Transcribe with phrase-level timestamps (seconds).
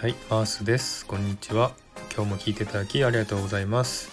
[0.00, 1.04] はい、マースです。
[1.04, 1.72] こんにちは。
[2.16, 4.10] 今日も聞いていただきありがとうございます。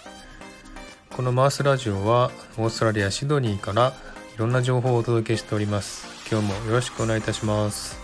[1.16, 3.94] このマースラジオはオーストラリア・シドニーから
[4.36, 6.06] いろんな情報をお届けしております。
[6.30, 7.98] 今日もよろしくお願いいたします。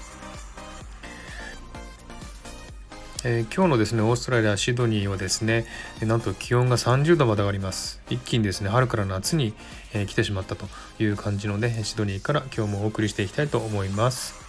[3.25, 5.65] えー、今日のですねオーストラリアシドニーはですね
[6.01, 9.53] なんと気温が30度まで上がります一気にですね春から夏に、
[9.93, 10.67] えー、来てしまったと
[10.99, 14.42] いう感じのねシドニーから今日もお送りしていきたいと思います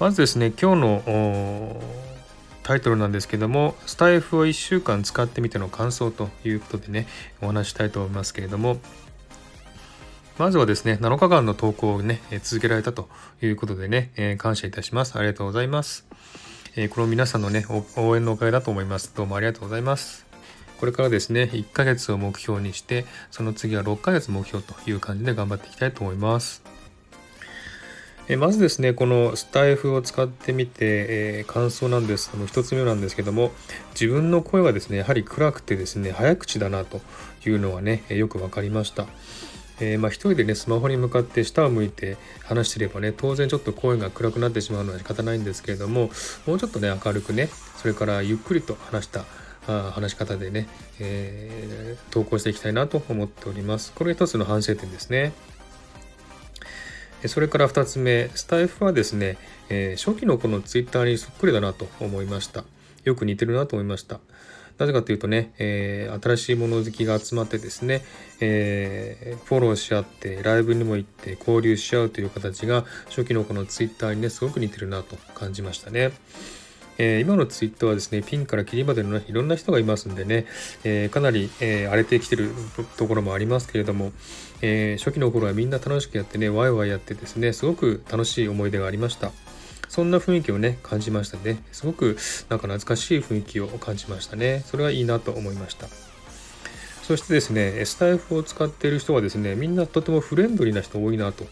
[0.00, 1.82] まずですね今日の
[2.62, 7.06] タイトルなんですけどもスタイフを1週間使ってみての感想ということでね
[7.40, 8.78] お話したいと思いますけれども
[10.38, 13.08] まずはですね7日間の投稿をね続けられたと
[13.42, 15.18] いうことでね、えー、感謝いたします。
[15.18, 16.06] ありがとうございます。
[16.74, 17.66] えー、この皆さんのね
[17.96, 19.12] 応援のおかげだと思います。
[19.14, 20.24] どうもありがとうございます。
[20.80, 26.71] これからですね1ヶ月を目標にしてその次は6ヶ月目標という感じで頑張っていきたいと思います。
[28.28, 33.50] えまずですね、このスタイフを使ってみて、えー、感想なんですけども、1つ目なんですけども、
[33.94, 37.00] 自分の声はですね、やはり暗くてですね、早口だなと
[37.44, 39.06] いうのはね、よく分かりました。
[39.80, 46.10] えー、まあ、一人でね、スマホに向かって下を向いて話してればね、当然ちょっと声が暗くなってしまうのは仕方ないんですけれども、
[46.46, 49.24] もうちょっとね、明るくね、それからゆっくりと話した
[49.66, 50.68] あ話し方でね、
[51.00, 53.92] えー、投稿していきたいなと思っております。
[53.92, 55.32] これ一つの反省点ですね。
[57.28, 62.64] それから2つ目、スタイフはですね、えー、初期のこのツイッターにそっくりだなと思いました。
[63.04, 64.20] よく似てるなと思いました。
[64.78, 68.02] なぜかというとね、えー、新しいもの好きが集まってですね、
[68.40, 76.12] えー、フォローし合って、ライブにも行って交流し合うという形が、初期のこのツイッターにね、すごく似てるなと感じましたね。
[76.98, 80.46] えー、今のツイッターはですね、ピンからキリまでの、いろんな人がいますんでね、
[80.84, 82.50] えー、かなり、えー、荒れてきてる
[82.96, 84.12] ところもありますけれども、
[84.60, 89.32] え初期の頃はみんな楽しくやってね、ワイワイやってですね、すごく楽しい思い出がありました。
[89.88, 91.62] そんな雰囲気をね、感じましたね。
[91.70, 92.16] すごく
[92.48, 94.62] なんか懐かしい雰囲気を感じましたね。
[94.64, 95.86] それはいいなと思いました。
[97.02, 101.44] そしてですね、スタイフを使っている人はですね、みんなとてもフレンドリーな人多いなと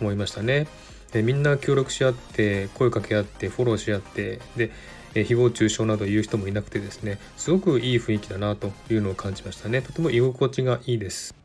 [0.00, 0.68] 思いましたね。
[1.12, 4.70] でみんな協力し合って、声かけ合って、フォローし合って、で、
[5.14, 9.82] 誹謗中傷など言う人もいなくてですね、すごくいい雰囲気だなというのを感じましたね。
[9.82, 11.38] とても居心地がいいです。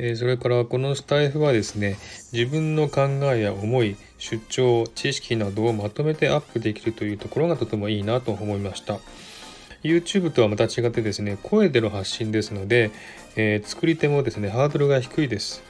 [0.00, 1.98] えそれからこのスタイフはですね
[2.32, 3.00] 自分の考
[3.34, 9.00] えや思い出張知識などをまとめてアップできるというところがとてもいいなと思いました
[9.82, 12.92] YouTube とはまた違ってですね声での発信ですので、
[13.34, 15.64] えー、作り手もですねハードルが低いです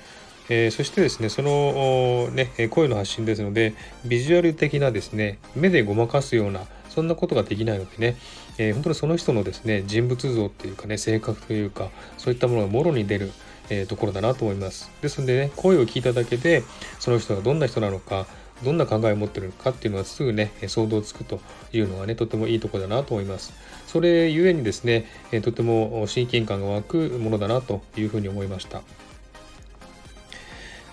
[0.49, 8.17] えー、そしてですね、その、ね、声の発信ですので、ビジュアル的なですね、目でごまかすような、そんなことができないのでね、
[8.57, 13.31] えー、本当にその人のですね、人物像っていうかね、性格というか、そういったものがもろに出る、
[13.71, 14.91] えー、ところだなと思います。
[15.03, 16.65] ですのでね、声を聞いただけで、
[16.99, 18.27] その人がどんな人なのか、
[18.65, 21.41] どんな考えを持ってるのかっていうのはすぐね、想像つくと
[21.73, 23.53] いうのはね、とてもいいところだなと思います。
[23.87, 25.05] それゆえにですね、
[25.43, 28.83] とても親近感が湧くものだなというふうに思いました。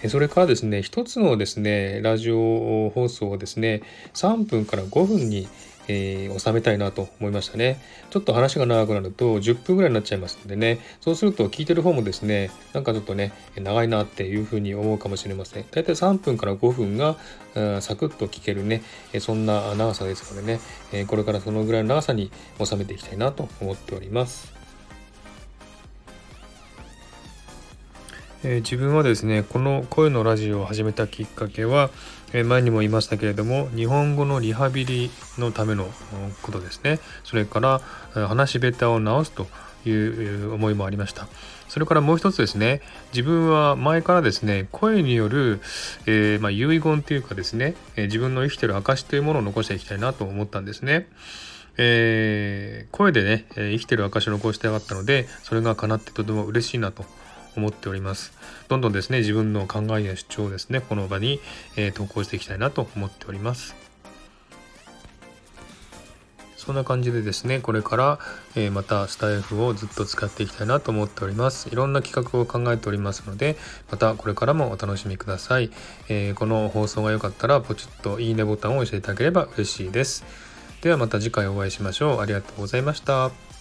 [0.09, 3.81] それからですね、一つのですね、ラジオ放送をですね、
[4.13, 5.47] 3分から5分に
[5.87, 7.79] えー、収めたいなと思いましたね。
[8.09, 15.65] ちょっと話が長くなると10分ぐらいになっちゃいますんでね、そうすると聞いてる方もですね、なんかちょっとね、長いなっていうふうに思うかもしれません。
[15.69, 17.17] だいたい3分から5分が
[17.81, 18.83] サクッと聞けるね、
[19.19, 20.59] そんな長さですので
[20.93, 22.31] ね、これからそのぐらいの長さに
[22.63, 24.64] 収めていきたいなと思っております。
[28.47, 31.89] えー、自分はですねこの声のラジオを始めたきっかけは、
[32.31, 35.87] えー、前にも言いましたけれども日本語のリハビリのための
[36.43, 37.79] ことですねそれから
[38.27, 39.47] 話し下手を直すと
[39.83, 41.27] いう思いもありました
[41.67, 42.81] それからもう一つですね
[43.13, 45.59] 自分は前からですね声による、
[46.05, 51.07] えー、まあ、遺言というかですね、え自分の生きてる証というものを残していきたいなと思ったんですね。
[51.77, 57.03] えー、声でね、生きてる証を残してやがったのでそれが叶ってとても嬉しいなと
[57.55, 58.33] 思っております。
[58.67, 61.39] どんどんですね、自分の考えや主張をですね、この場に、
[61.75, 63.75] えー、投稿していきたいなと思っております。
[66.65, 68.19] そんな感じでですね、これから、
[68.55, 71.69] えー、またスタイフをずっと使っていきたいなと思っております。
[71.69, 73.55] いろんな企画を考えておりますので、
[73.91, 75.69] またこれからもお楽しみください。
[76.09, 80.25] えー、この放送が良かったら、ポチッといいねボタンを押していただければ嬉しいです。
[80.81, 82.21] ではまた次回お会いしましょう。
[82.21, 83.54] ありがとうございました。